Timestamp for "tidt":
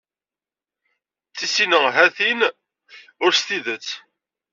3.47-3.87